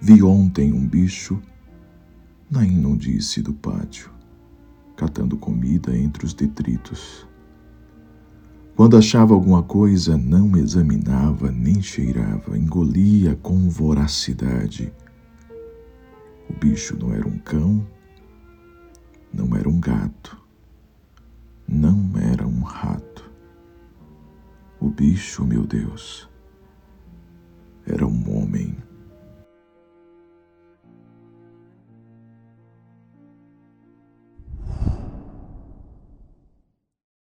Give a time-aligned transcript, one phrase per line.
[0.00, 1.42] Vi ontem um bicho
[2.48, 2.64] na
[2.96, 4.10] disse do pátio,
[4.96, 7.26] catando comida entre os detritos.
[8.76, 14.92] Quando achava alguma coisa, não examinava nem cheirava, engolia com voracidade.
[16.48, 17.84] O bicho não era um cão,
[19.34, 20.40] não era um gato,
[21.66, 23.28] não era um rato.
[24.80, 26.28] O bicho, meu Deus,